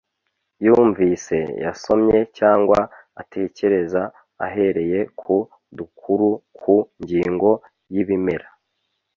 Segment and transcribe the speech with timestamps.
[0.65, 2.79] yumvise, yasomye cyangwa
[3.21, 4.01] atekereza
[4.45, 5.35] ahereye ku
[5.77, 7.51] dukuru ku ngingo
[7.93, 8.47] y’ibimera,